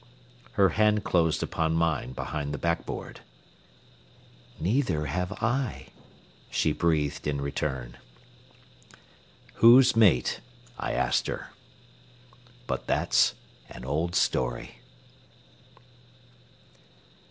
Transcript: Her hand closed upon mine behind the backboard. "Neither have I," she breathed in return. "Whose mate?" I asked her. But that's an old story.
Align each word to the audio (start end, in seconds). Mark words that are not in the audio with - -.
Her 0.53 0.69
hand 0.69 1.03
closed 1.03 1.43
upon 1.43 1.75
mine 1.75 2.13
behind 2.13 2.55
the 2.55 2.57
backboard. 2.57 3.19
"Neither 4.59 5.05
have 5.05 5.31
I," 5.33 5.89
she 6.49 6.71
breathed 6.71 7.27
in 7.27 7.39
return. 7.39 7.97
"Whose 9.61 9.95
mate?" 9.95 10.39
I 10.79 10.93
asked 10.93 11.27
her. 11.27 11.51
But 12.65 12.87
that's 12.87 13.35
an 13.69 13.85
old 13.85 14.15
story. 14.15 14.79